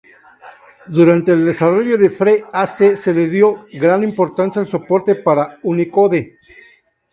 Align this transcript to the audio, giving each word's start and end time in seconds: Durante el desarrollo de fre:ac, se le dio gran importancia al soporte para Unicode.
Durante 0.87 1.31
el 1.33 1.45
desarrollo 1.45 1.95
de 1.95 2.09
fre:ac, 2.09 2.95
se 2.97 3.13
le 3.13 3.29
dio 3.29 3.59
gran 3.73 4.01
importancia 4.03 4.59
al 4.59 4.67
soporte 4.67 5.13
para 5.13 5.59
Unicode. 5.61 6.39